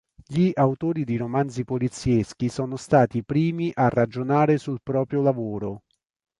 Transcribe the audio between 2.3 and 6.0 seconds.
sono stati i primi a ragionare sul proprio lavoro.